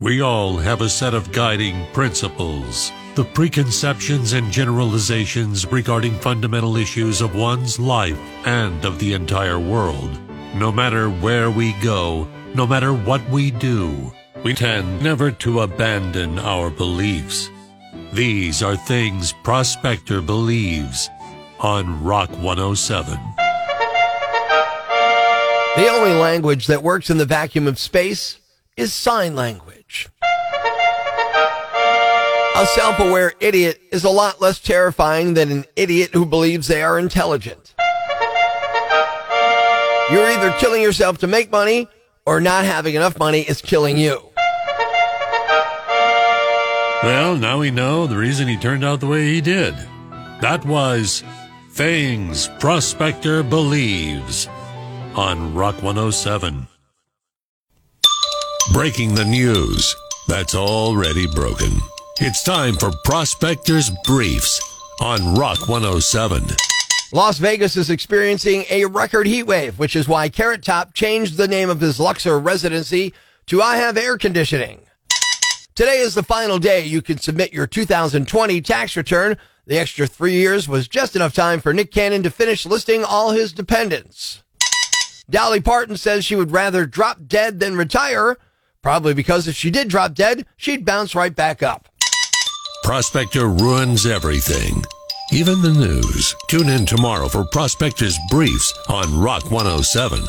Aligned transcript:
We 0.00 0.20
all 0.20 0.56
have 0.58 0.80
a 0.80 0.88
set 0.88 1.12
of 1.12 1.32
guiding 1.32 1.84
principles, 1.92 2.92
the 3.16 3.24
preconceptions 3.24 4.32
and 4.32 4.52
generalizations 4.52 5.66
regarding 5.66 6.14
fundamental 6.20 6.76
issues 6.76 7.20
of 7.20 7.34
one's 7.34 7.80
life 7.80 8.16
and 8.46 8.84
of 8.84 9.00
the 9.00 9.14
entire 9.14 9.58
world. 9.58 10.16
No 10.54 10.70
matter 10.70 11.10
where 11.10 11.50
we 11.50 11.72
go, 11.82 12.28
no 12.54 12.64
matter 12.64 12.92
what 12.94 13.28
we 13.28 13.50
do, 13.50 14.12
we 14.44 14.54
tend 14.54 15.02
never 15.02 15.32
to 15.32 15.62
abandon 15.62 16.38
our 16.38 16.70
beliefs. 16.70 17.50
These 18.12 18.62
are 18.62 18.76
things 18.76 19.34
Prospector 19.42 20.22
believes 20.22 21.10
on 21.58 22.04
Rock 22.04 22.30
107. 22.38 23.18
The 25.74 25.88
only 25.88 26.12
language 26.12 26.68
that 26.68 26.84
works 26.84 27.10
in 27.10 27.18
the 27.18 27.26
vacuum 27.26 27.66
of 27.66 27.80
space 27.80 28.38
is 28.76 28.94
sign 28.94 29.34
language. 29.34 29.77
A 32.58 32.66
self 32.66 32.98
aware 32.98 33.34
idiot 33.38 33.80
is 33.92 34.02
a 34.02 34.10
lot 34.10 34.40
less 34.40 34.58
terrifying 34.58 35.34
than 35.34 35.52
an 35.52 35.64
idiot 35.76 36.10
who 36.12 36.26
believes 36.26 36.66
they 36.66 36.82
are 36.82 36.98
intelligent. 36.98 37.72
You're 40.10 40.26
either 40.26 40.50
killing 40.58 40.82
yourself 40.82 41.18
to 41.18 41.28
make 41.28 41.52
money 41.52 41.86
or 42.26 42.40
not 42.40 42.64
having 42.64 42.96
enough 42.96 43.16
money 43.16 43.42
is 43.42 43.62
killing 43.62 43.96
you. 43.96 44.20
Well, 47.04 47.36
now 47.36 47.60
we 47.60 47.70
know 47.70 48.08
the 48.08 48.16
reason 48.16 48.48
he 48.48 48.56
turned 48.56 48.84
out 48.84 48.98
the 48.98 49.06
way 49.06 49.26
he 49.26 49.40
did. 49.40 49.74
That 50.40 50.64
was 50.64 51.22
Things 51.70 52.48
Prospector 52.58 53.44
Believes 53.44 54.48
on 55.14 55.54
Rock 55.54 55.76
107. 55.76 56.66
Breaking 58.72 59.14
the 59.14 59.24
news 59.24 59.94
that's 60.26 60.56
already 60.56 61.28
broken. 61.28 61.70
It's 62.20 62.42
time 62.42 62.74
for 62.74 62.90
Prospector's 63.04 63.92
Briefs 64.02 64.60
on 65.00 65.36
Rock 65.36 65.68
107. 65.68 66.42
Las 67.12 67.38
Vegas 67.38 67.76
is 67.76 67.90
experiencing 67.90 68.64
a 68.70 68.86
record 68.86 69.28
heat 69.28 69.44
wave, 69.44 69.78
which 69.78 69.94
is 69.94 70.08
why 70.08 70.28
Carrot 70.28 70.64
Top 70.64 70.94
changed 70.94 71.36
the 71.36 71.46
name 71.46 71.70
of 71.70 71.80
his 71.80 72.00
Luxor 72.00 72.36
residency 72.40 73.14
to 73.46 73.62
I 73.62 73.76
Have 73.76 73.96
Air 73.96 74.18
Conditioning. 74.18 74.80
Today 75.76 75.98
is 76.00 76.16
the 76.16 76.24
final 76.24 76.58
day 76.58 76.84
you 76.84 77.02
can 77.02 77.18
submit 77.18 77.52
your 77.52 77.68
2020 77.68 78.60
tax 78.62 78.96
return. 78.96 79.36
The 79.66 79.78
extra 79.78 80.08
three 80.08 80.34
years 80.34 80.66
was 80.66 80.88
just 80.88 81.14
enough 81.14 81.34
time 81.34 81.60
for 81.60 81.72
Nick 81.72 81.92
Cannon 81.92 82.24
to 82.24 82.30
finish 82.30 82.66
listing 82.66 83.04
all 83.04 83.30
his 83.30 83.52
dependents. 83.52 84.42
Dolly 85.30 85.60
Parton 85.60 85.96
says 85.96 86.24
she 86.24 86.34
would 86.34 86.50
rather 86.50 86.84
drop 86.84 87.28
dead 87.28 87.60
than 87.60 87.76
retire, 87.76 88.38
probably 88.82 89.14
because 89.14 89.46
if 89.46 89.54
she 89.54 89.70
did 89.70 89.86
drop 89.86 90.14
dead, 90.14 90.46
she'd 90.56 90.84
bounce 90.84 91.14
right 91.14 91.36
back 91.36 91.62
up. 91.62 91.87
Prospector 92.88 93.46
ruins 93.46 94.06
everything, 94.06 94.82
even 95.30 95.60
the 95.60 95.74
news. 95.74 96.34
Tune 96.48 96.70
in 96.70 96.86
tomorrow 96.86 97.28
for 97.28 97.44
Prospector's 97.44 98.16
Briefs 98.30 98.72
on 98.88 99.20
Rock 99.20 99.50
107. 99.50 100.24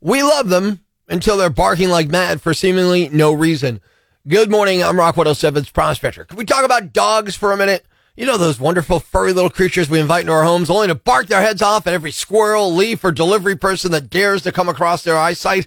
We 0.00 0.22
love 0.22 0.48
them 0.48 0.78
until 1.08 1.36
they're 1.36 1.50
barking 1.50 1.88
like 1.88 2.06
mad 2.06 2.40
for 2.40 2.54
seemingly 2.54 3.08
no 3.08 3.32
reason. 3.32 3.80
Good 4.28 4.48
morning, 4.48 4.84
I'm 4.84 4.96
Rock 4.96 5.16
107's 5.16 5.70
Prospector. 5.70 6.24
Can 6.26 6.36
we 6.36 6.44
talk 6.44 6.64
about 6.64 6.92
dogs 6.92 7.34
for 7.34 7.50
a 7.50 7.56
minute? 7.56 7.84
You 8.14 8.24
know 8.24 8.38
those 8.38 8.60
wonderful 8.60 9.00
furry 9.00 9.32
little 9.32 9.50
creatures 9.50 9.90
we 9.90 9.98
invite 9.98 10.20
into 10.20 10.32
our 10.32 10.44
homes 10.44 10.70
only 10.70 10.86
to 10.86 10.94
bark 10.94 11.26
their 11.26 11.42
heads 11.42 11.62
off 11.62 11.88
at 11.88 11.94
every 11.94 12.12
squirrel, 12.12 12.72
leaf, 12.72 13.02
or 13.02 13.10
delivery 13.10 13.56
person 13.56 13.90
that 13.90 14.08
dares 14.08 14.42
to 14.42 14.52
come 14.52 14.68
across 14.68 15.02
their 15.02 15.18
eyesight? 15.18 15.66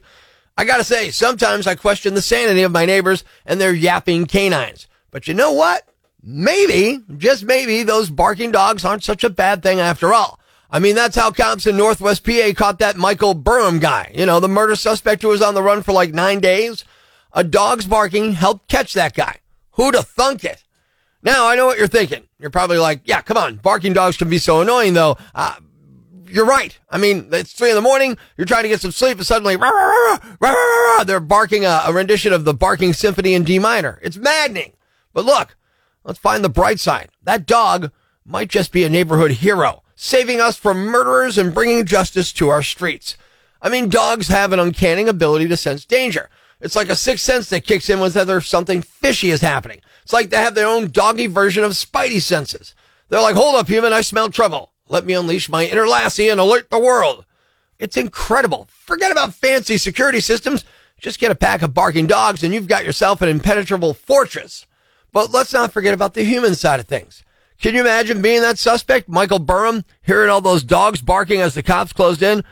I 0.57 0.63
gotta 0.63 0.85
say, 0.85 1.11
sometimes 1.11 1.67
I 1.67 1.75
question 1.75 2.13
the 2.13 2.21
sanity 2.21 2.61
of 2.61 2.71
my 2.71 2.85
neighbors 2.85 3.25
and 3.45 3.59
their 3.59 3.73
yapping 3.73 4.27
canines. 4.27 4.87
But 5.15 5.29
you 5.29 5.33
know 5.33 5.53
what? 5.53 5.87
Maybe, 6.21 6.99
just 7.15 7.45
maybe, 7.45 7.83
those 7.83 8.09
barking 8.09 8.51
dogs 8.51 8.83
aren't 8.83 9.05
such 9.05 9.23
a 9.23 9.29
bad 9.29 9.63
thing 9.63 9.79
after 9.79 10.13
all. 10.13 10.41
I 10.69 10.79
mean, 10.79 10.93
that's 10.93 11.15
how 11.15 11.31
cops 11.31 11.65
in 11.65 11.77
Northwest 11.77 12.25
PA 12.25 12.51
caught 12.53 12.79
that 12.79 12.97
Michael 12.97 13.33
Burham 13.33 13.79
guy. 13.79 14.11
You 14.13 14.25
know, 14.25 14.41
the 14.41 14.49
murder 14.49 14.75
suspect 14.75 15.21
who 15.21 15.29
was 15.29 15.41
on 15.41 15.53
the 15.53 15.63
run 15.63 15.83
for 15.83 15.93
like 15.93 16.13
nine 16.13 16.41
days. 16.41 16.83
A 17.31 17.45
dog's 17.45 17.85
barking 17.85 18.33
helped 18.33 18.67
catch 18.67 18.93
that 18.95 19.13
guy. 19.13 19.37
Who'da 19.77 20.03
thunk 20.03 20.43
it? 20.43 20.65
Now, 21.23 21.47
I 21.47 21.55
know 21.55 21.65
what 21.65 21.77
you're 21.77 21.87
thinking. 21.87 22.27
You're 22.37 22.49
probably 22.49 22.77
like, 22.77 22.99
yeah, 23.05 23.21
come 23.21 23.37
on. 23.37 23.55
Barking 23.55 23.93
dogs 23.93 24.17
can 24.17 24.29
be 24.29 24.37
so 24.37 24.59
annoying 24.59 24.95
though. 24.95 25.15
Uh, 25.33 25.55
you're 26.27 26.45
right. 26.45 26.77
I 26.89 26.97
mean, 26.97 27.29
it's 27.31 27.53
three 27.53 27.69
in 27.69 27.75
the 27.75 27.81
morning. 27.81 28.17
You're 28.35 28.43
trying 28.43 28.63
to 28.63 28.69
get 28.69 28.81
some 28.81 28.91
sleep 28.91 29.15
and 29.15 29.25
suddenly 29.25 29.55
rah, 29.55 29.69
rah, 29.69 30.19
rah, 30.41 31.03
they're 31.05 31.21
barking 31.21 31.63
a, 31.63 31.83
a 31.85 31.93
rendition 31.93 32.33
of 32.33 32.43
the 32.43 32.53
barking 32.53 32.91
symphony 32.91 33.33
in 33.33 33.45
D 33.45 33.59
minor. 33.59 33.97
It's 34.03 34.17
maddening. 34.17 34.73
But 35.15 35.25
look, 35.25 35.55
let's 36.03 36.19
find 36.19 36.43
the 36.43 36.49
bright 36.49 36.79
side. 36.79 37.09
That 37.23 37.47
dog 37.47 37.91
might 38.25 38.49
just 38.49 38.73
be 38.73 38.83
a 38.83 38.89
neighborhood 38.89 39.31
hero, 39.31 39.81
saving 39.95 40.41
us 40.41 40.57
from 40.57 40.85
murderers 40.85 41.37
and 41.37 41.53
bringing 41.53 41.85
justice 41.85 42.33
to 42.33 42.49
our 42.49 42.61
streets. 42.61 43.17
I 43.61 43.69
mean, 43.69 43.87
dogs 43.87 44.27
have 44.27 44.51
an 44.51 44.59
uncanny 44.59 45.07
ability 45.07 45.47
to 45.47 45.57
sense 45.57 45.85
danger. 45.85 46.29
It's 46.59 46.75
like 46.75 46.89
a 46.89 46.97
sixth 46.97 47.23
sense 47.23 47.49
that 47.49 47.65
kicks 47.65 47.89
in 47.89 48.01
whenever 48.01 48.41
something 48.41 48.81
fishy 48.81 49.31
is 49.31 49.39
happening. 49.39 49.79
It's 50.03 50.11
like 50.11 50.29
they 50.29 50.37
have 50.37 50.53
their 50.53 50.67
own 50.67 50.91
doggy 50.91 51.27
version 51.27 51.63
of 51.63 51.71
spidey 51.71 52.21
senses. 52.21 52.75
They're 53.07 53.21
like, 53.21 53.35
hold 53.35 53.55
up, 53.55 53.67
human, 53.67 53.93
I 53.93 54.01
smell 54.01 54.29
trouble. 54.29 54.73
Let 54.89 55.05
me 55.05 55.13
unleash 55.13 55.47
my 55.47 55.65
inner 55.65 55.87
lassie 55.87 56.27
and 56.27 56.41
alert 56.41 56.69
the 56.69 56.79
world. 56.79 57.25
It's 57.79 57.95
incredible. 57.97 58.67
Forget 58.69 59.11
about 59.11 59.33
fancy 59.33 59.77
security 59.77 60.19
systems. 60.19 60.65
Just 60.99 61.19
get 61.19 61.31
a 61.31 61.35
pack 61.35 61.61
of 61.61 61.73
barking 61.73 62.05
dogs 62.05 62.43
and 62.43 62.53
you've 62.53 62.67
got 62.67 62.85
yourself 62.85 63.21
an 63.21 63.29
impenetrable 63.29 63.93
fortress. 63.93 64.65
But 65.15 65.31
let's 65.31 65.53
not 65.53 65.71
forget 65.71 65.93
about 65.93 66.13
the 66.13 66.25
human 66.25 66.55
side 66.55 66.81
of 66.81 66.87
things. 66.87 67.23
Can 67.61 67.73
you 67.73 67.79
imagine 67.79 68.21
being 68.21 68.41
that 68.41 68.57
suspect, 68.57 69.07
Michael 69.07 69.39
Burham, 69.39 69.85
hearing 70.01 70.29
all 70.29 70.41
those 70.41 70.61
dogs 70.61 71.01
barking 71.01 71.39
as 71.39 71.53
the 71.53 71.63
cops 71.63 71.93
closed 71.93 72.21
in? 72.21 72.43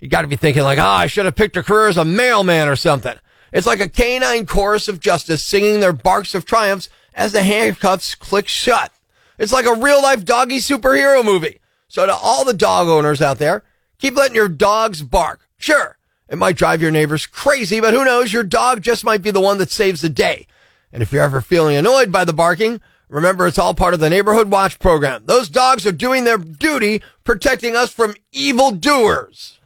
You 0.00 0.08
got 0.08 0.22
to 0.22 0.26
be 0.26 0.34
thinking 0.34 0.64
like, 0.64 0.80
ah, 0.80 0.96
oh, 0.96 1.02
I 1.02 1.06
should 1.06 1.24
have 1.24 1.36
picked 1.36 1.56
a 1.56 1.62
career 1.62 1.86
as 1.86 1.96
a 1.96 2.04
mailman 2.04 2.66
or 2.66 2.74
something. 2.74 3.14
It's 3.52 3.66
like 3.68 3.78
a 3.78 3.88
canine 3.88 4.44
chorus 4.44 4.88
of 4.88 4.98
justice 4.98 5.40
singing 5.40 5.78
their 5.78 5.92
barks 5.92 6.34
of 6.34 6.44
triumphs 6.44 6.88
as 7.14 7.30
the 7.30 7.44
handcuffs 7.44 8.16
click 8.16 8.48
shut. 8.48 8.90
It's 9.38 9.52
like 9.52 9.66
a 9.66 9.80
real 9.80 10.02
life 10.02 10.24
doggy 10.24 10.58
superhero 10.58 11.24
movie. 11.24 11.60
So 11.86 12.06
to 12.06 12.12
all 12.12 12.44
the 12.44 12.52
dog 12.52 12.88
owners 12.88 13.22
out 13.22 13.38
there, 13.38 13.62
keep 13.98 14.16
letting 14.16 14.34
your 14.34 14.48
dogs 14.48 15.00
bark. 15.02 15.48
Sure, 15.58 15.96
it 16.28 16.38
might 16.38 16.56
drive 16.56 16.82
your 16.82 16.90
neighbors 16.90 17.28
crazy, 17.28 17.80
but 17.80 17.94
who 17.94 18.04
knows? 18.04 18.32
Your 18.32 18.42
dog 18.42 18.82
just 18.82 19.04
might 19.04 19.22
be 19.22 19.30
the 19.30 19.40
one 19.40 19.58
that 19.58 19.70
saves 19.70 20.00
the 20.00 20.08
day. 20.08 20.48
And 20.92 21.02
if 21.02 21.12
you're 21.12 21.22
ever 21.22 21.40
feeling 21.40 21.76
annoyed 21.76 22.10
by 22.10 22.24
the 22.24 22.32
barking, 22.32 22.80
remember 23.08 23.46
it's 23.46 23.58
all 23.58 23.74
part 23.74 23.94
of 23.94 24.00
the 24.00 24.10
Neighborhood 24.10 24.50
Watch 24.50 24.78
program. 24.78 25.22
Those 25.26 25.48
dogs 25.48 25.86
are 25.86 25.92
doing 25.92 26.24
their 26.24 26.38
duty 26.38 27.02
protecting 27.24 27.76
us 27.76 27.92
from 27.92 28.14
evil 28.32 28.72
doers. 28.72 29.58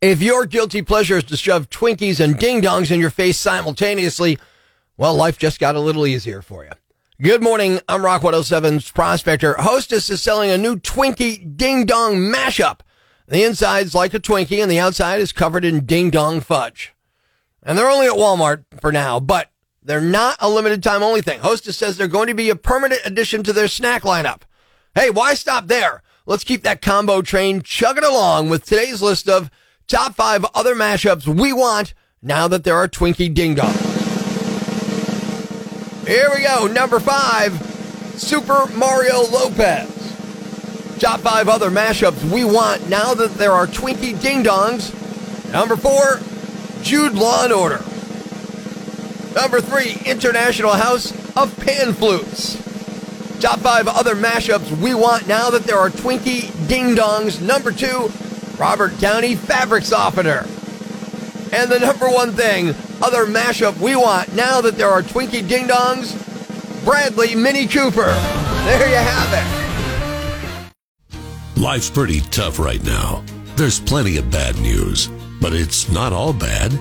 If 0.00 0.22
your 0.22 0.46
guilty 0.46 0.82
pleasure 0.82 1.18
is 1.18 1.24
to 1.24 1.36
shove 1.36 1.68
Twinkies 1.68 2.20
and 2.20 2.38
ding 2.38 2.62
dongs 2.62 2.90
in 2.90 3.00
your 3.00 3.10
face 3.10 3.38
simultaneously, 3.38 4.38
well, 4.96 5.14
life 5.14 5.38
just 5.38 5.60
got 5.60 5.76
a 5.76 5.80
little 5.80 6.06
easier 6.06 6.42
for 6.42 6.64
you. 6.64 6.70
Good 7.22 7.42
morning. 7.42 7.80
I'm 7.86 8.02
Rock 8.02 8.22
107's 8.22 8.90
Prospector. 8.90 9.54
Hostess 9.58 10.08
is 10.08 10.22
selling 10.22 10.50
a 10.50 10.56
new 10.56 10.76
Twinkie 10.76 11.54
ding 11.56 11.84
dong 11.84 12.14
mashup. 12.14 12.80
The 13.28 13.44
inside's 13.44 13.94
like 13.94 14.14
a 14.14 14.20
Twinkie 14.20 14.62
and 14.62 14.70
the 14.70 14.78
outside 14.78 15.20
is 15.20 15.32
covered 15.32 15.64
in 15.64 15.84
ding 15.84 16.08
dong 16.08 16.40
fudge. 16.40 16.94
And 17.62 17.76
they're 17.76 17.90
only 17.90 18.06
at 18.06 18.14
Walmart 18.14 18.64
for 18.80 18.90
now, 18.90 19.20
but 19.20 19.50
they're 19.82 20.00
not 20.00 20.36
a 20.40 20.48
limited 20.48 20.82
time 20.82 21.02
only 21.02 21.22
thing. 21.22 21.40
Hostess 21.40 21.76
says 21.76 21.96
they're 21.96 22.08
going 22.08 22.28
to 22.28 22.34
be 22.34 22.50
a 22.50 22.56
permanent 22.56 23.00
addition 23.04 23.42
to 23.44 23.52
their 23.52 23.68
snack 23.68 24.02
lineup. 24.02 24.42
Hey, 24.94 25.10
why 25.10 25.34
stop 25.34 25.68
there? 25.68 26.02
Let's 26.26 26.44
keep 26.44 26.62
that 26.62 26.82
combo 26.82 27.22
train 27.22 27.62
chugging 27.62 28.04
along 28.04 28.50
with 28.50 28.64
today's 28.64 29.00
list 29.00 29.28
of 29.28 29.50
top 29.88 30.14
five 30.14 30.44
other 30.54 30.74
mashups 30.74 31.26
we 31.26 31.52
want 31.52 31.94
now 32.22 32.46
that 32.48 32.64
there 32.64 32.76
are 32.76 32.88
Twinkie 32.88 33.32
Ding 33.32 33.54
Dong. 33.54 33.72
Here 36.06 36.28
we 36.34 36.42
go. 36.42 36.66
Number 36.66 37.00
five, 37.00 37.54
Super 38.16 38.66
Mario 38.76 39.22
Lopez. 39.22 39.96
Top 40.98 41.20
five 41.20 41.48
other 41.48 41.70
mashups 41.70 42.30
we 42.30 42.44
want 42.44 42.88
now 42.88 43.14
that 43.14 43.34
there 43.34 43.52
are 43.52 43.66
Twinkie 43.66 44.20
Ding 44.20 44.44
Dongs. 44.44 44.92
Number 45.52 45.76
four, 45.76 46.20
Jude 46.82 47.14
Law 47.14 47.44
and 47.44 47.52
Order. 47.52 47.82
Number 49.34 49.60
three, 49.60 49.96
International 50.04 50.72
House 50.72 51.12
of 51.36 51.56
Pan 51.60 51.92
Flutes. 51.92 52.56
Top 53.40 53.60
five 53.60 53.86
other 53.86 54.14
mashups 54.14 54.76
we 54.82 54.92
want 54.92 55.28
now 55.28 55.50
that 55.50 55.64
there 55.64 55.78
are 55.78 55.88
Twinkie 55.88 56.68
Ding 56.68 56.96
Dongs. 56.96 57.40
Number 57.40 57.70
two, 57.72 58.10
Robert 58.58 58.98
Downey 58.98 59.36
Fabric 59.36 59.84
Softener. 59.84 60.46
And 61.52 61.70
the 61.70 61.78
number 61.78 62.08
one 62.08 62.32
thing, 62.32 62.74
other 63.02 63.24
mashup 63.24 63.78
we 63.80 63.96
want 63.96 64.34
now 64.34 64.60
that 64.60 64.76
there 64.76 64.90
are 64.90 65.02
Twinkie 65.02 65.46
Ding 65.48 65.66
Dongs, 65.68 66.14
Bradley 66.84 67.34
Mini 67.34 67.66
Cooper. 67.66 68.12
There 68.64 68.88
you 68.88 68.96
have 68.96 69.32
it. 69.32 70.80
Life's 71.56 71.88
pretty 71.88 72.20
tough 72.20 72.58
right 72.58 72.82
now. 72.82 73.24
There's 73.56 73.78
plenty 73.80 74.16
of 74.16 74.30
bad 74.30 74.58
news, 74.58 75.08
but 75.40 75.52
it's 75.52 75.88
not 75.90 76.12
all 76.12 76.32
bad. 76.32 76.78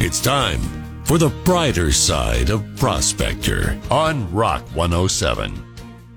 It's 0.00 0.20
time 0.20 0.83
for 1.04 1.18
the 1.18 1.28
brighter 1.44 1.92
side 1.92 2.50
of 2.50 2.64
Prospector 2.76 3.78
on 3.90 4.32
Rock 4.32 4.62
107. 4.74 5.62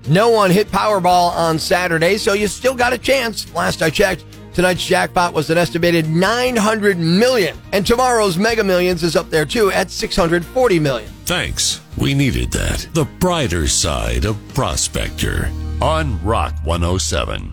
No 0.08 0.30
one 0.30 0.50
hit 0.50 0.68
Powerball 0.68 1.30
on 1.32 1.58
Saturday, 1.58 2.16
so 2.16 2.32
you 2.32 2.48
still 2.48 2.74
got 2.74 2.94
a 2.94 2.98
chance. 2.98 3.52
Last 3.54 3.82
I 3.82 3.90
checked, 3.90 4.24
tonight's 4.54 4.86
jackpot 4.86 5.34
was 5.34 5.50
an 5.50 5.58
estimated 5.58 6.08
900 6.08 6.98
million, 6.98 7.56
and 7.72 7.86
tomorrow's 7.86 8.38
Mega 8.38 8.64
Millions 8.64 9.02
is 9.02 9.16
up 9.16 9.28
there 9.28 9.44
too 9.44 9.70
at 9.70 9.90
640 9.90 10.78
million. 10.78 11.10
Thanks. 11.26 11.82
We 11.98 12.14
needed 12.14 12.50
that. 12.52 12.88
The 12.94 13.04
brighter 13.04 13.68
side 13.68 14.24
of 14.24 14.36
Prospector 14.54 15.50
on 15.82 16.24
Rock 16.24 16.54
107. 16.64 17.52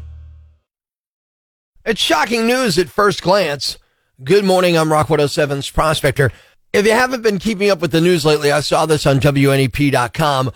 It's 1.84 2.02
shocking 2.02 2.48
news 2.48 2.80
at 2.80 2.90
first 2.90 3.22
glance. 3.22 3.78
Good 4.24 4.46
morning, 4.46 4.78
I'm 4.78 4.92
Rock 4.92 5.08
107's 5.08 5.70
Prospector. 5.70 6.32
If 6.76 6.86
you 6.86 6.92
haven't 6.92 7.22
been 7.22 7.40
keeping 7.40 7.70
up 7.70 7.80
with 7.80 7.94
the 7.94 8.02
news 8.02 8.26
lately, 8.26 8.52
I 8.52 8.60
saw 8.60 8.86
this 8.86 9.06
on 9.06 9.22
WNEP.com. 9.22 10.52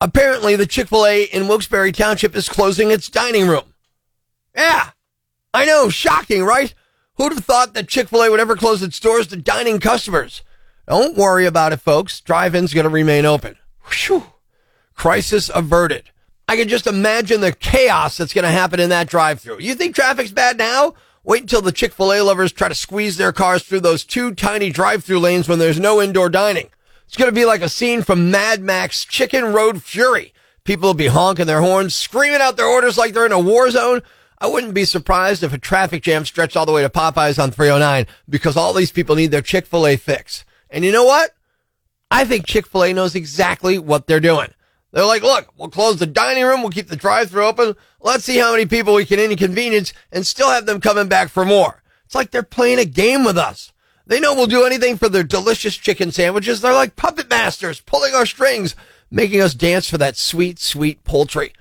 Apparently, 0.00 0.54
the 0.54 0.66
Chick 0.66 0.86
fil 0.86 1.04
A 1.04 1.24
in 1.24 1.48
Wilkes-Barre 1.48 1.90
Township 1.90 2.36
is 2.36 2.48
closing 2.48 2.92
its 2.92 3.08
dining 3.08 3.48
room. 3.48 3.74
Yeah, 4.54 4.90
I 5.52 5.64
know, 5.64 5.88
shocking, 5.88 6.44
right? 6.44 6.72
Who'd 7.16 7.32
have 7.32 7.44
thought 7.44 7.74
that 7.74 7.88
Chick 7.88 8.08
fil 8.08 8.22
A 8.22 8.30
would 8.30 8.38
ever 8.38 8.54
close 8.54 8.84
its 8.84 9.00
doors 9.00 9.26
to 9.26 9.36
dining 9.36 9.80
customers? 9.80 10.42
Don't 10.86 11.16
worry 11.16 11.44
about 11.44 11.72
it, 11.72 11.80
folks. 11.80 12.20
Drive 12.20 12.54
in's 12.54 12.72
going 12.72 12.84
to 12.84 12.90
remain 12.90 13.26
open. 13.26 13.56
Whew. 13.90 14.26
Crisis 14.94 15.50
averted. 15.52 16.10
I 16.46 16.56
can 16.56 16.68
just 16.68 16.86
imagine 16.86 17.40
the 17.40 17.50
chaos 17.50 18.16
that's 18.16 18.32
going 18.32 18.44
to 18.44 18.50
happen 18.52 18.78
in 18.78 18.90
that 18.90 19.08
drive 19.08 19.40
through. 19.40 19.58
You 19.58 19.74
think 19.74 19.96
traffic's 19.96 20.30
bad 20.30 20.56
now? 20.56 20.94
Wait 21.28 21.42
until 21.42 21.60
the 21.60 21.72
Chick 21.72 21.92
fil 21.92 22.14
A 22.14 22.22
lovers 22.22 22.52
try 22.52 22.70
to 22.70 22.74
squeeze 22.74 23.18
their 23.18 23.32
cars 23.32 23.62
through 23.62 23.80
those 23.80 24.02
two 24.02 24.34
tiny 24.34 24.70
drive 24.70 25.04
through 25.04 25.18
lanes 25.18 25.46
when 25.46 25.58
there's 25.58 25.78
no 25.78 26.00
indoor 26.00 26.30
dining. 26.30 26.70
It's 27.06 27.18
going 27.18 27.28
to 27.28 27.34
be 27.34 27.44
like 27.44 27.60
a 27.60 27.68
scene 27.68 28.00
from 28.00 28.30
Mad 28.30 28.62
Max 28.62 29.04
Chicken 29.04 29.52
Road 29.52 29.82
Fury. 29.82 30.32
People 30.64 30.88
will 30.88 30.94
be 30.94 31.08
honking 31.08 31.44
their 31.44 31.60
horns, 31.60 31.94
screaming 31.94 32.40
out 32.40 32.56
their 32.56 32.66
orders 32.66 32.96
like 32.96 33.12
they're 33.12 33.26
in 33.26 33.32
a 33.32 33.38
war 33.38 33.70
zone. 33.70 34.00
I 34.38 34.46
wouldn't 34.46 34.72
be 34.72 34.86
surprised 34.86 35.42
if 35.42 35.52
a 35.52 35.58
traffic 35.58 36.02
jam 36.02 36.24
stretched 36.24 36.56
all 36.56 36.64
the 36.64 36.72
way 36.72 36.80
to 36.80 36.88
Popeyes 36.88 37.38
on 37.38 37.50
309 37.50 38.06
because 38.26 38.56
all 38.56 38.72
these 38.72 38.90
people 38.90 39.14
need 39.14 39.30
their 39.30 39.42
Chick 39.42 39.66
fil 39.66 39.86
A 39.86 39.96
fix. 39.96 40.46
And 40.70 40.82
you 40.82 40.92
know 40.92 41.04
what? 41.04 41.32
I 42.10 42.24
think 42.24 42.46
Chick 42.46 42.66
fil 42.66 42.84
A 42.84 42.94
knows 42.94 43.14
exactly 43.14 43.78
what 43.78 44.06
they're 44.06 44.18
doing. 44.18 44.48
They're 44.92 45.04
like, 45.04 45.22
look, 45.22 45.52
we'll 45.58 45.68
close 45.68 45.98
the 45.98 46.06
dining 46.06 46.44
room. 46.44 46.62
We'll 46.62 46.70
keep 46.70 46.88
the 46.88 46.96
drive 46.96 47.28
through 47.28 47.44
open. 47.44 47.76
Let's 48.00 48.24
see 48.24 48.38
how 48.38 48.52
many 48.52 48.66
people 48.66 48.94
we 48.94 49.04
can 49.04 49.18
inconvenience 49.18 49.92
and 50.12 50.26
still 50.26 50.50
have 50.50 50.66
them 50.66 50.80
coming 50.80 51.08
back 51.08 51.28
for 51.28 51.44
more. 51.44 51.82
It's 52.04 52.14
like 52.14 52.30
they're 52.30 52.42
playing 52.42 52.78
a 52.78 52.84
game 52.84 53.24
with 53.24 53.36
us. 53.36 53.72
They 54.06 54.20
know 54.20 54.34
we'll 54.34 54.46
do 54.46 54.64
anything 54.64 54.96
for 54.96 55.08
their 55.08 55.24
delicious 55.24 55.76
chicken 55.76 56.12
sandwiches. 56.12 56.60
They're 56.60 56.72
like 56.72 56.96
puppet 56.96 57.28
masters, 57.28 57.80
pulling 57.80 58.14
our 58.14 58.24
strings, 58.24 58.74
making 59.10 59.40
us 59.40 59.52
dance 59.52 59.90
for 59.90 59.98
that 59.98 60.16
sweet, 60.16 60.58
sweet 60.58 61.04
poultry. 61.04 61.52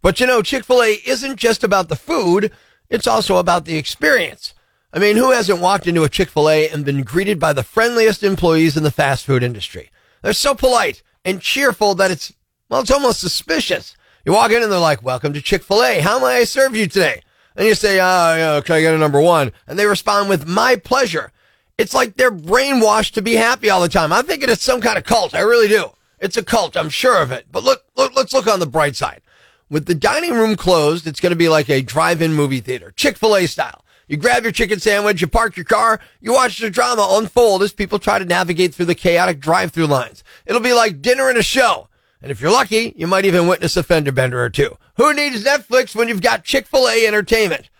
But 0.00 0.20
you 0.20 0.26
know, 0.26 0.42
Chick-fil-A 0.42 1.00
isn't 1.04 1.36
just 1.36 1.64
about 1.64 1.88
the 1.88 1.96
food. 1.96 2.52
It's 2.88 3.08
also 3.08 3.38
about 3.38 3.64
the 3.64 3.76
experience. 3.76 4.54
I 4.92 4.98
mean, 4.98 5.16
who 5.16 5.32
hasn't 5.32 5.60
walked 5.60 5.86
into 5.86 6.04
a 6.04 6.08
Chick-fil-A 6.08 6.68
and 6.68 6.84
been 6.84 7.02
greeted 7.02 7.40
by 7.40 7.52
the 7.52 7.64
friendliest 7.64 8.22
employees 8.22 8.76
in 8.76 8.84
the 8.84 8.90
fast 8.90 9.26
food 9.26 9.42
industry? 9.42 9.90
They're 10.22 10.32
so 10.32 10.54
polite 10.54 11.02
and 11.24 11.42
cheerful 11.42 11.94
that 11.96 12.10
it's, 12.10 12.32
well, 12.68 12.80
it's 12.80 12.90
almost 12.90 13.20
suspicious. 13.20 13.96
You 14.28 14.34
walk 14.34 14.50
in 14.50 14.62
and 14.62 14.70
they're 14.70 14.78
like, 14.78 15.02
welcome 15.02 15.32
to 15.32 15.40
Chick-fil-A. 15.40 16.00
How 16.00 16.18
may 16.18 16.40
I 16.40 16.44
serve 16.44 16.76
you 16.76 16.86
today? 16.86 17.22
And 17.56 17.66
you 17.66 17.74
say, 17.74 17.96
yeah, 17.96 18.60
can 18.62 18.74
I 18.74 18.82
get 18.82 18.92
a 18.92 18.98
number 18.98 19.22
one? 19.22 19.52
And 19.66 19.78
they 19.78 19.86
respond 19.86 20.28
with 20.28 20.46
my 20.46 20.76
pleasure. 20.76 21.32
It's 21.78 21.94
like 21.94 22.16
they're 22.16 22.30
brainwashed 22.30 23.14
to 23.14 23.22
be 23.22 23.36
happy 23.36 23.70
all 23.70 23.80
the 23.80 23.88
time. 23.88 24.12
I'm 24.12 24.26
thinking 24.26 24.50
it's 24.50 24.62
some 24.62 24.82
kind 24.82 24.98
of 24.98 25.04
cult. 25.04 25.34
I 25.34 25.40
really 25.40 25.66
do. 25.66 25.92
It's 26.20 26.36
a 26.36 26.44
cult. 26.44 26.76
I'm 26.76 26.90
sure 26.90 27.22
of 27.22 27.32
it. 27.32 27.46
But 27.50 27.64
look, 27.64 27.86
look 27.96 28.14
let's 28.14 28.34
look 28.34 28.46
on 28.46 28.60
the 28.60 28.66
bright 28.66 28.96
side. 28.96 29.22
With 29.70 29.86
the 29.86 29.94
dining 29.94 30.34
room 30.34 30.56
closed, 30.56 31.06
it's 31.06 31.20
going 31.20 31.32
to 31.32 31.34
be 31.34 31.48
like 31.48 31.70
a 31.70 31.80
drive-in 31.80 32.34
movie 32.34 32.60
theater, 32.60 32.92
Chick-fil-A 32.94 33.46
style. 33.46 33.82
You 34.08 34.18
grab 34.18 34.42
your 34.42 34.52
chicken 34.52 34.78
sandwich, 34.78 35.22
you 35.22 35.26
park 35.26 35.56
your 35.56 35.64
car, 35.64 36.00
you 36.20 36.34
watch 36.34 36.58
the 36.58 36.68
drama 36.68 37.08
unfold 37.12 37.62
as 37.62 37.72
people 37.72 37.98
try 37.98 38.18
to 38.18 38.26
navigate 38.26 38.74
through 38.74 38.86
the 38.86 38.94
chaotic 38.94 39.40
drive-through 39.40 39.86
lines. 39.86 40.22
It'll 40.44 40.60
be 40.60 40.74
like 40.74 41.00
dinner 41.00 41.30
and 41.30 41.38
a 41.38 41.42
show. 41.42 41.87
And 42.20 42.30
if 42.30 42.40
you're 42.40 42.50
lucky, 42.50 42.92
you 42.96 43.06
might 43.06 43.24
even 43.24 43.46
witness 43.46 43.76
a 43.76 43.82
fender 43.82 44.12
bender 44.12 44.42
or 44.42 44.50
two. 44.50 44.76
Who 44.96 45.14
needs 45.14 45.44
Netflix 45.44 45.94
when 45.94 46.08
you've 46.08 46.22
got 46.22 46.44
Chick-fil-A 46.44 47.06
entertainment? 47.06 47.70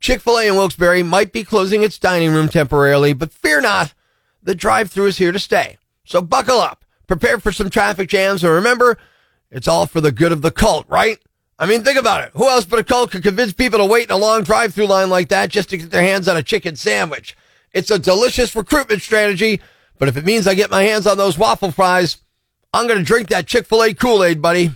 Chick 0.00 0.20
fil 0.20 0.38
A 0.38 0.46
in 0.46 0.54
Wilkes-Barre 0.54 1.02
might 1.02 1.32
be 1.32 1.42
closing 1.42 1.82
its 1.82 1.98
dining 1.98 2.32
room 2.32 2.48
temporarily, 2.48 3.12
but 3.12 3.32
fear 3.32 3.60
not, 3.60 3.94
the 4.42 4.54
drive 4.54 4.90
through 4.90 5.06
is 5.06 5.18
here 5.18 5.32
to 5.32 5.38
stay. 5.38 5.78
So 6.04 6.20
buckle 6.20 6.60
up, 6.60 6.84
prepare 7.06 7.40
for 7.40 7.50
some 7.50 7.70
traffic 7.70 8.08
jams, 8.08 8.44
and 8.44 8.52
remember, 8.52 8.98
it's 9.50 9.66
all 9.66 9.86
for 9.86 10.00
the 10.00 10.12
good 10.12 10.32
of 10.32 10.42
the 10.42 10.50
cult, 10.50 10.86
right? 10.88 11.18
I 11.58 11.66
mean, 11.66 11.82
think 11.82 11.98
about 11.98 12.22
it. 12.22 12.30
Who 12.34 12.48
else 12.48 12.66
but 12.66 12.78
a 12.78 12.84
cult 12.84 13.10
could 13.10 13.22
convince 13.22 13.54
people 13.54 13.78
to 13.78 13.86
wait 13.86 14.10
in 14.10 14.14
a 14.14 14.18
long 14.18 14.42
drive 14.42 14.74
through 14.74 14.86
line 14.86 15.08
like 15.08 15.28
that 15.30 15.48
just 15.48 15.70
to 15.70 15.78
get 15.78 15.90
their 15.90 16.02
hands 16.02 16.28
on 16.28 16.36
a 16.36 16.42
chicken 16.42 16.76
sandwich? 16.76 17.34
It's 17.72 17.90
a 17.90 17.98
delicious 17.98 18.54
recruitment 18.54 19.00
strategy, 19.00 19.60
but 19.98 20.08
if 20.08 20.16
it 20.16 20.24
means 20.26 20.46
I 20.46 20.54
get 20.54 20.70
my 20.70 20.82
hands 20.82 21.06
on 21.06 21.16
those 21.16 21.38
waffle 21.38 21.70
fries, 21.70 22.18
I'm 22.76 22.86
going 22.86 22.98
to 22.98 23.04
drink 23.06 23.30
that 23.30 23.46
Chick 23.46 23.64
fil 23.64 23.82
A 23.82 23.94
Kool 23.94 24.22
Aid, 24.22 24.42
buddy. 24.42 24.70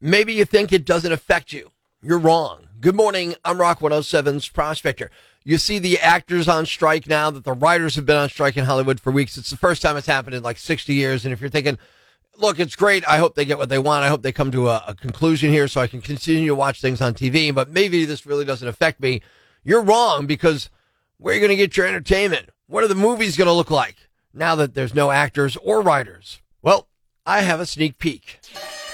Maybe 0.00 0.34
you 0.34 0.44
think 0.44 0.72
it 0.72 0.84
doesn't 0.84 1.10
affect 1.10 1.52
you. 1.52 1.72
You're 2.00 2.16
wrong. 2.16 2.68
Good 2.78 2.94
morning. 2.94 3.34
I'm 3.44 3.60
Rock 3.60 3.80
107's 3.80 4.48
Prospector. 4.50 5.10
You 5.42 5.58
see 5.58 5.80
the 5.80 5.98
actors 5.98 6.46
on 6.46 6.66
strike 6.66 7.08
now 7.08 7.28
that 7.32 7.42
the 7.42 7.54
writers 7.54 7.96
have 7.96 8.06
been 8.06 8.18
on 8.18 8.28
strike 8.28 8.56
in 8.56 8.66
Hollywood 8.66 9.00
for 9.00 9.10
weeks. 9.10 9.36
It's 9.36 9.50
the 9.50 9.56
first 9.56 9.82
time 9.82 9.96
it's 9.96 10.06
happened 10.06 10.36
in 10.36 10.44
like 10.44 10.58
60 10.58 10.94
years. 10.94 11.24
And 11.24 11.32
if 11.32 11.40
you're 11.40 11.50
thinking, 11.50 11.76
look, 12.38 12.60
it's 12.60 12.76
great. 12.76 13.02
I 13.08 13.18
hope 13.18 13.34
they 13.34 13.44
get 13.44 13.58
what 13.58 13.68
they 13.68 13.80
want. 13.80 14.04
I 14.04 14.08
hope 14.08 14.22
they 14.22 14.30
come 14.30 14.52
to 14.52 14.68
a, 14.68 14.84
a 14.86 14.94
conclusion 14.94 15.50
here 15.50 15.66
so 15.66 15.80
I 15.80 15.88
can 15.88 16.00
continue 16.00 16.46
to 16.46 16.54
watch 16.54 16.80
things 16.80 17.00
on 17.00 17.14
TV. 17.14 17.52
But 17.52 17.68
maybe 17.68 18.04
this 18.04 18.26
really 18.26 18.44
doesn't 18.44 18.68
affect 18.68 19.00
me. 19.00 19.22
You're 19.64 19.82
wrong 19.82 20.24
because 20.24 20.70
where 21.18 21.32
are 21.32 21.34
you 21.34 21.40
going 21.40 21.50
to 21.50 21.56
get 21.56 21.76
your 21.76 21.88
entertainment? 21.88 22.50
What 22.68 22.84
are 22.84 22.88
the 22.88 22.94
movies 22.94 23.36
going 23.36 23.48
to 23.48 23.52
look 23.52 23.72
like 23.72 23.96
now 24.32 24.54
that 24.54 24.74
there's 24.74 24.94
no 24.94 25.10
actors 25.10 25.56
or 25.56 25.82
writers? 25.82 26.38
Well, 26.62 26.88
I 27.24 27.40
have 27.40 27.60
a 27.60 27.66
sneak 27.66 27.98
peek. 27.98 28.40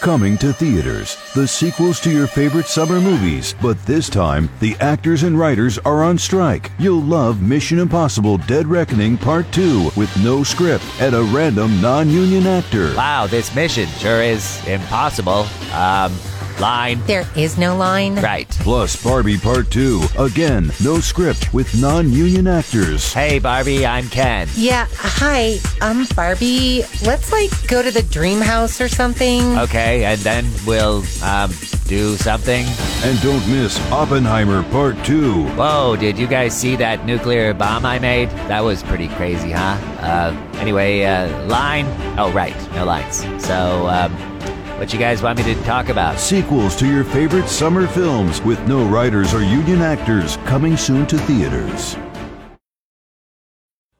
Coming 0.00 0.38
to 0.38 0.52
theaters, 0.52 1.16
the 1.34 1.48
sequels 1.48 1.98
to 2.00 2.10
your 2.10 2.26
favorite 2.26 2.66
summer 2.66 3.00
movies, 3.00 3.54
but 3.60 3.82
this 3.86 4.08
time 4.08 4.48
the 4.60 4.76
actors 4.78 5.24
and 5.24 5.38
writers 5.38 5.78
are 5.78 6.04
on 6.04 6.18
strike. 6.18 6.70
You'll 6.78 7.02
love 7.02 7.42
Mission 7.42 7.78
Impossible 7.78 8.36
Dead 8.36 8.66
Reckoning 8.66 9.16
Part 9.16 9.50
2 9.52 9.90
with 9.96 10.14
no 10.22 10.44
script 10.44 10.84
and 11.00 11.14
a 11.14 11.22
random 11.22 11.80
non 11.80 12.08
union 12.08 12.46
actor. 12.46 12.94
Wow, 12.94 13.26
this 13.26 13.52
mission 13.55 13.88
sure 13.88 14.22
is 14.22 14.64
impossible. 14.67 15.46
Um, 15.72 16.12
line. 16.60 17.01
There 17.06 17.27
is 17.36 17.58
no 17.58 17.77
line. 17.77 18.17
Right. 18.17 18.48
Plus 18.48 19.03
Barbie 19.03 19.39
Part 19.39 19.70
2. 19.70 20.03
Again, 20.19 20.72
no 20.82 21.01
script 21.01 21.53
with 21.53 21.81
non 21.81 22.10
union 22.10 22.46
actors. 22.46 23.13
Hey, 23.13 23.39
Barbie, 23.39 23.86
I'm 23.86 24.08
Ken. 24.08 24.48
Yeah, 24.55 24.86
hi, 24.93 25.56
I'm 25.81 26.06
Barbie. 26.15 26.82
Let's 27.05 27.32
like 27.32 27.51
go 27.69 27.82
to 27.82 27.91
the 27.91 28.03
dream 28.03 28.41
house 28.41 28.81
or 28.81 28.89
something. 28.89 29.43
Okay, 29.58 30.05
and 30.05 30.20
then 30.20 30.46
we'll, 30.67 31.05
um, 31.22 31.51
do 31.86 32.17
something. 32.17 32.65
And 33.05 33.20
don't 33.22 33.46
miss 33.48 33.79
Oppenheimer 33.93 34.63
Part 34.70 35.03
2. 35.05 35.46
Whoa, 35.51 35.96
did 35.96 36.19
you 36.19 36.27
guys 36.27 36.56
see 36.58 36.77
that 36.77 37.05
nuclear 37.06 37.55
bomb 37.55 37.86
I 37.86 37.98
made? 37.98 38.31
That 38.48 38.65
was 38.65 38.82
pretty 38.82 39.08
crazy, 39.08 39.53
huh? 39.53 39.79
Uh, 40.01 40.32
anyway, 40.56 41.05
uh, 41.05 41.46
line. 41.46 41.86
Oh, 42.19 42.32
right, 42.32 42.56
no 42.75 42.84
lines. 42.84 43.19
So, 43.44 43.86
um, 43.89 44.35
what 44.78 44.92
you 44.92 44.98
guys 44.98 45.22
want 45.22 45.38
me 45.38 45.44
to 45.44 45.62
talk 45.62 45.88
about? 45.88 46.18
Sequels 46.18 46.76
to 46.76 46.86
your 46.86 47.04
favorite 47.04 47.48
summer 47.48 47.86
films 47.86 48.40
with 48.42 48.60
no 48.68 48.86
writers 48.86 49.32
or 49.34 49.42
union 49.42 49.82
actors 49.82 50.36
coming 50.44 50.76
soon 50.76 51.06
to 51.06 51.18
theaters. 51.18 51.96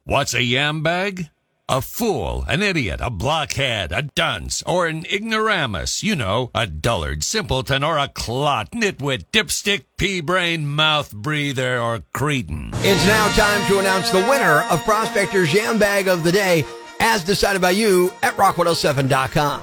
What's 0.05 0.35
a 0.35 0.43
yam 0.43 0.83
bag? 0.83 1.31
A 1.69 1.81
fool, 1.83 2.45
an 2.47 2.63
idiot, 2.63 3.01
a 3.03 3.11
blockhead, 3.11 3.91
a 3.91 4.03
dunce, 4.03 4.63
or 4.63 4.87
an 4.87 5.05
ignoramus. 5.07 6.05
You 6.05 6.15
know, 6.15 6.53
a 6.55 6.65
dullard, 6.65 7.25
simpleton, 7.25 7.83
or 7.83 7.99
a 7.99 8.07
clot, 8.07 8.71
nitwit, 8.71 9.25
dipstick, 9.33 9.87
pea 9.97 10.21
brain, 10.21 10.69
mouth 10.69 11.13
breather, 11.13 11.81
or 11.81 12.05
cretin. 12.15 12.71
It's 12.75 13.07
now 13.09 13.27
time 13.35 13.67
to 13.69 13.81
announce 13.81 14.11
the 14.11 14.25
winner 14.29 14.63
of 14.71 14.85
Prospector's 14.85 15.53
Yam 15.53 15.77
Bag 15.81 16.07
of 16.07 16.23
the 16.23 16.31
Day, 16.31 16.65
as 17.01 17.25
decided 17.25 17.61
by 17.61 17.71
you 17.71 18.13
at 18.23 18.37
rock107.com. 18.37 19.61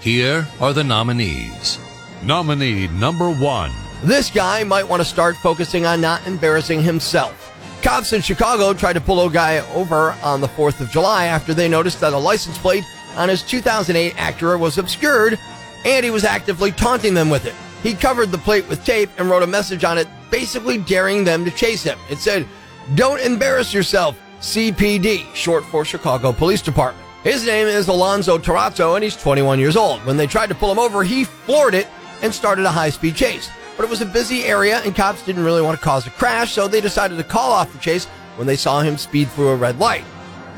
Here 0.00 0.46
are 0.60 0.72
the 0.72 0.84
nominees. 0.84 1.78
Nominee 2.22 2.88
number 2.88 3.30
one. 3.30 3.72
This 4.02 4.30
guy 4.30 4.62
might 4.62 4.88
want 4.88 5.00
to 5.00 5.08
start 5.08 5.36
focusing 5.36 5.86
on 5.86 6.00
not 6.00 6.26
embarrassing 6.26 6.82
himself. 6.82 7.52
Cops 7.82 8.12
in 8.12 8.20
Chicago 8.20 8.72
tried 8.72 8.94
to 8.94 9.00
pull 9.00 9.26
a 9.26 9.30
guy 9.30 9.58
over 9.74 10.12
on 10.22 10.40
the 10.40 10.48
4th 10.48 10.80
of 10.80 10.90
July 10.90 11.26
after 11.26 11.54
they 11.54 11.68
noticed 11.68 12.00
that 12.00 12.12
a 12.12 12.18
license 12.18 12.58
plate 12.58 12.84
on 13.16 13.28
his 13.28 13.42
2008 13.42 14.12
Acura 14.14 14.58
was 14.58 14.78
obscured 14.78 15.38
and 15.84 16.04
he 16.04 16.10
was 16.10 16.24
actively 16.24 16.72
taunting 16.72 17.14
them 17.14 17.30
with 17.30 17.46
it. 17.46 17.54
He 17.82 17.94
covered 17.94 18.30
the 18.30 18.38
plate 18.38 18.68
with 18.68 18.84
tape 18.84 19.10
and 19.18 19.30
wrote 19.30 19.42
a 19.42 19.46
message 19.46 19.84
on 19.84 19.98
it 19.98 20.08
basically 20.30 20.78
daring 20.78 21.24
them 21.24 21.44
to 21.44 21.50
chase 21.50 21.82
him. 21.82 21.98
It 22.10 22.18
said, 22.18 22.46
Don't 22.94 23.20
embarrass 23.20 23.72
yourself. 23.72 24.18
CPD, 24.40 25.34
short 25.34 25.64
for 25.64 25.84
Chicago 25.84 26.32
Police 26.32 26.60
Department. 26.60 27.05
His 27.26 27.44
name 27.44 27.66
is 27.66 27.88
Alonzo 27.88 28.38
Tarazzo, 28.38 28.94
and 28.94 29.02
he's 29.02 29.16
21 29.16 29.58
years 29.58 29.76
old. 29.76 29.98
When 30.06 30.16
they 30.16 30.28
tried 30.28 30.46
to 30.50 30.54
pull 30.54 30.70
him 30.70 30.78
over, 30.78 31.02
he 31.02 31.24
floored 31.24 31.74
it 31.74 31.88
and 32.22 32.32
started 32.32 32.64
a 32.64 32.70
high 32.70 32.90
speed 32.90 33.16
chase. 33.16 33.50
But 33.76 33.82
it 33.82 33.90
was 33.90 34.00
a 34.00 34.06
busy 34.06 34.44
area, 34.44 34.80
and 34.84 34.94
cops 34.94 35.26
didn't 35.26 35.42
really 35.42 35.60
want 35.60 35.76
to 35.76 35.84
cause 35.84 36.06
a 36.06 36.10
crash, 36.10 36.52
so 36.52 36.68
they 36.68 36.80
decided 36.80 37.18
to 37.18 37.24
call 37.24 37.50
off 37.50 37.72
the 37.72 37.80
chase 37.80 38.04
when 38.36 38.46
they 38.46 38.54
saw 38.54 38.80
him 38.80 38.96
speed 38.96 39.28
through 39.30 39.48
a 39.48 39.56
red 39.56 39.80
light. 39.80 40.04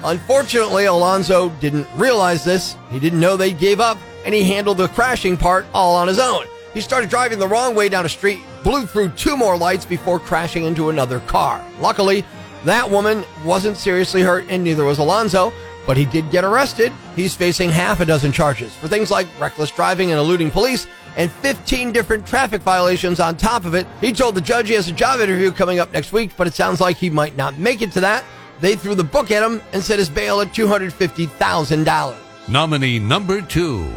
Unfortunately, 0.04 0.84
Alonzo 0.84 1.48
didn't 1.58 1.88
realize 1.96 2.44
this. 2.44 2.76
He 2.90 3.00
didn't 3.00 3.20
know 3.20 3.38
they 3.38 3.54
gave 3.54 3.80
up, 3.80 3.96
and 4.26 4.34
he 4.34 4.44
handled 4.44 4.76
the 4.76 4.88
crashing 4.88 5.38
part 5.38 5.64
all 5.72 5.96
on 5.96 6.06
his 6.06 6.18
own. 6.18 6.44
He 6.75 6.82
started 6.82 7.08
driving 7.08 7.38
the 7.38 7.48
wrong 7.48 7.75
way 7.75 7.88
down 7.88 8.04
a 8.04 8.10
street, 8.10 8.40
blew 8.62 8.84
through 8.84 9.12
two 9.12 9.38
more 9.38 9.56
lights 9.56 9.87
before 9.87 10.20
crashing 10.20 10.64
into 10.64 10.90
another 10.90 11.20
car. 11.20 11.64
Luckily, 11.80 12.26
that 12.64 12.90
woman 12.90 13.25
wasn't 13.42 13.78
seriously 13.78 14.20
hurt, 14.20 14.44
and 14.50 14.62
neither 14.62 14.84
was 14.84 14.98
Alonzo, 14.98 15.50
but 15.88 15.97
he 15.97 16.04
did 16.04 16.30
get 16.30 16.45
arrested. 16.45 16.92
He's 17.16 17.35
facing 17.35 17.71
half 17.71 18.00
a 18.00 18.04
dozen 18.04 18.30
charges 18.30 18.75
for 18.76 18.88
things 18.88 19.11
like 19.11 19.26
reckless 19.40 19.71
driving 19.71 20.11
and 20.11 20.21
eluding 20.21 20.50
police, 20.50 20.87
and 21.16 21.33
15 21.33 21.92
different 21.92 22.26
traffic 22.26 22.61
violations 22.61 23.21
on 23.21 23.38
top 23.38 23.64
of 23.64 23.75
it. 23.75 23.87
He 24.02 24.12
told 24.12 24.35
the 24.35 24.42
judge 24.42 24.68
he 24.68 24.75
has 24.75 24.87
a 24.88 24.92
job 24.92 25.18
interview 25.21 25.50
coming 25.50 25.78
up 25.78 25.90
next 25.90 26.12
week, 26.12 26.33
but 26.37 26.47
it 26.47 26.52
sounds 26.52 26.83
like 26.83 26.99
he 26.99 27.09
might 27.09 27.38
not 27.38 27.57
make 27.59 27.80
it 27.80 27.90
to 27.92 28.00
that. 28.02 28.23
They 28.61 28.76
threw 28.76 28.95
the 28.95 29.02
book 29.02 29.30
at 29.30 29.42
him 29.42 29.62
and 29.73 29.83
set 29.83 29.99
his 29.99 30.11
bail 30.11 30.42
at 30.42 30.49
$250,000. 30.49 32.16
Nominee 32.49 32.99
number 32.99 33.40
two. 33.40 33.90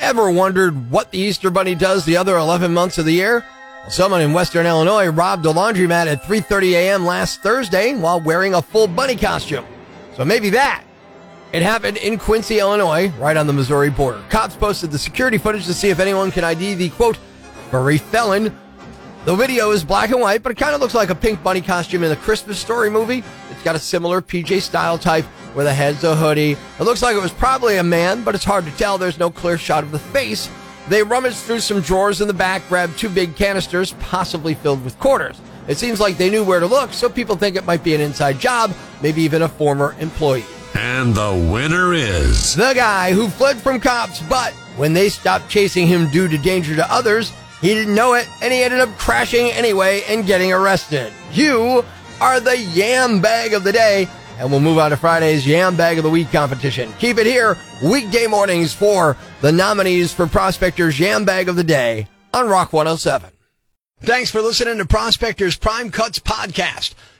Ever 0.00 0.30
wondered 0.30 0.90
what 0.90 1.12
the 1.12 1.18
Easter 1.18 1.48
Bunny 1.48 1.74
does 1.74 2.04
the 2.04 2.18
other 2.18 2.36
11 2.36 2.74
months 2.74 2.98
of 2.98 3.06
the 3.06 3.12
year? 3.12 3.42
Someone 3.88 4.20
in 4.20 4.34
Western 4.34 4.66
Illinois 4.66 5.08
robbed 5.08 5.46
a 5.46 5.52
laundromat 5.52 6.06
at 6.06 6.22
3:30 6.24 6.72
a.m. 6.72 7.06
last 7.06 7.40
Thursday 7.42 7.94
while 7.94 8.20
wearing 8.20 8.54
a 8.54 8.60
full 8.60 8.86
bunny 8.86 9.16
costume. 9.16 9.64
So 10.14 10.24
maybe 10.26 10.50
that. 10.50 10.84
It 11.52 11.62
happened 11.62 11.98
in 11.98 12.18
Quincy, 12.18 12.60
Illinois, 12.60 13.12
right 13.18 13.36
on 13.36 13.46
the 13.46 13.52
Missouri 13.52 13.90
border. 13.90 14.24
Cops 14.30 14.56
posted 14.56 14.90
the 14.90 14.98
security 14.98 15.36
footage 15.36 15.66
to 15.66 15.74
see 15.74 15.90
if 15.90 16.00
anyone 16.00 16.30
can 16.30 16.44
ID 16.44 16.72
the 16.74 16.88
quote 16.88 17.18
furry 17.70 17.98
felon. 17.98 18.56
The 19.26 19.36
video 19.36 19.70
is 19.70 19.84
black 19.84 20.10
and 20.10 20.20
white, 20.22 20.42
but 20.42 20.50
it 20.50 20.54
kind 20.54 20.74
of 20.74 20.80
looks 20.80 20.94
like 20.94 21.10
a 21.10 21.14
pink 21.14 21.42
bunny 21.42 21.60
costume 21.60 22.04
in 22.04 22.08
the 22.08 22.16
Christmas 22.16 22.58
Story 22.58 22.88
movie. 22.88 23.22
It's 23.50 23.62
got 23.62 23.76
a 23.76 23.78
similar 23.78 24.22
PJ 24.22 24.62
style 24.62 24.96
type 24.96 25.26
where 25.52 25.66
the 25.66 25.74
head's 25.74 26.04
a 26.04 26.16
hoodie. 26.16 26.52
It 26.52 26.84
looks 26.84 27.02
like 27.02 27.14
it 27.14 27.22
was 27.22 27.32
probably 27.32 27.76
a 27.76 27.82
man, 27.82 28.24
but 28.24 28.34
it's 28.34 28.44
hard 28.44 28.64
to 28.64 28.70
tell. 28.72 28.96
There's 28.96 29.18
no 29.18 29.30
clear 29.30 29.58
shot 29.58 29.84
of 29.84 29.92
the 29.92 29.98
face. 29.98 30.48
They 30.88 31.02
rummaged 31.02 31.36
through 31.36 31.60
some 31.60 31.82
drawers 31.82 32.22
in 32.22 32.28
the 32.28 32.34
back, 32.34 32.66
grabbed 32.70 32.98
two 32.98 33.10
big 33.10 33.36
canisters, 33.36 33.92
possibly 34.00 34.54
filled 34.54 34.82
with 34.82 34.98
quarters. 34.98 35.38
It 35.68 35.76
seems 35.76 36.00
like 36.00 36.16
they 36.16 36.30
knew 36.30 36.44
where 36.44 36.60
to 36.60 36.66
look, 36.66 36.94
so 36.94 37.10
people 37.10 37.36
think 37.36 37.56
it 37.56 37.66
might 37.66 37.84
be 37.84 37.94
an 37.94 38.00
inside 38.00 38.40
job, 38.40 38.72
maybe 39.02 39.20
even 39.20 39.42
a 39.42 39.48
former 39.48 39.94
employee. 40.00 40.44
And 40.74 41.14
the 41.14 41.48
winner 41.52 41.92
is. 41.92 42.54
The 42.54 42.72
guy 42.74 43.12
who 43.12 43.28
fled 43.28 43.58
from 43.58 43.80
cops, 43.80 44.20
but 44.22 44.52
when 44.76 44.92
they 44.92 45.08
stopped 45.08 45.48
chasing 45.48 45.86
him 45.86 46.10
due 46.10 46.28
to 46.28 46.38
danger 46.38 46.74
to 46.76 46.92
others, 46.92 47.32
he 47.60 47.68
didn't 47.74 47.94
know 47.94 48.14
it 48.14 48.28
and 48.40 48.52
he 48.52 48.62
ended 48.62 48.80
up 48.80 48.96
crashing 48.98 49.50
anyway 49.50 50.02
and 50.08 50.26
getting 50.26 50.52
arrested. 50.52 51.12
You 51.32 51.84
are 52.20 52.40
the 52.40 52.58
yam 52.58 53.20
bag 53.20 53.52
of 53.52 53.64
the 53.64 53.72
day. 53.72 54.08
And 54.38 54.50
we'll 54.50 54.60
move 54.60 54.78
on 54.78 54.90
to 54.90 54.96
Friday's 54.96 55.46
Yam 55.46 55.76
Bag 55.76 55.98
of 55.98 56.04
the 56.04 56.10
Week 56.10 56.30
competition. 56.32 56.92
Keep 56.98 57.18
it 57.18 57.26
here 57.26 57.56
weekday 57.84 58.26
mornings 58.26 58.72
for 58.72 59.16
the 59.40 59.52
nominees 59.52 60.12
for 60.12 60.26
Prospector's 60.26 60.98
Yam 60.98 61.24
Bag 61.24 61.48
of 61.48 61.54
the 61.54 61.62
Day 61.62 62.08
on 62.32 62.48
Rock 62.48 62.72
107. 62.72 63.30
Thanks 64.00 64.30
for 64.30 64.40
listening 64.40 64.78
to 64.78 64.84
Prospector's 64.84 65.56
Prime 65.56 65.90
Cuts 65.90 66.18
podcast. 66.18 66.94